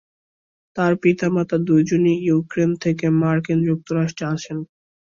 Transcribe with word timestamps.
তার 0.75 0.93
পিতামাতা 1.01 1.57
দুজনেই 1.67 2.19
ইউক্রেন 2.27 2.71
থেকে 2.83 3.05
মার্কিন 3.21 3.59
যুক্তরাষ্ট্রে 3.67 4.25
আসেন। 4.27 4.57